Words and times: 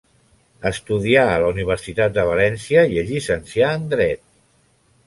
Estudià 0.69 1.25
a 1.33 1.35
la 1.43 1.51
Universitat 1.57 2.17
de 2.17 2.27
València 2.31 2.87
i 2.95 2.99
es 3.05 3.09
llicencià 3.13 3.73
en 3.79 3.89
dret. 3.97 4.27